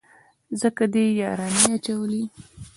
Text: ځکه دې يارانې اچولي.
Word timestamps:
ځکه 0.61 0.83
دې 0.93 1.05
يارانې 1.21 1.65
اچولي. 1.75 2.23